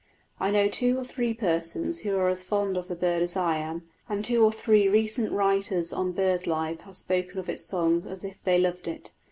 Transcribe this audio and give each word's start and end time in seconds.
I 0.39 0.49
know 0.49 0.67
two 0.67 0.97
or 0.97 1.03
three 1.03 1.31
persons 1.35 1.99
who 1.99 2.17
are 2.17 2.27
as 2.27 2.41
fond 2.41 2.75
of 2.75 2.87
the 2.87 2.95
bird 2.95 3.21
as 3.21 3.37
I 3.37 3.57
am; 3.57 3.87
and 4.09 4.25
two 4.25 4.43
or 4.43 4.51
three 4.51 4.87
recent 4.87 5.31
writers 5.31 5.93
on 5.93 6.13
bird 6.13 6.47
life 6.47 6.81
have 6.81 6.95
spoken 6.95 7.37
of 7.37 7.47
its 7.47 7.63
song 7.65 8.07
as 8.07 8.23
if 8.25 8.43
they 8.43 8.57
loved 8.57 8.87
it. 8.87 9.11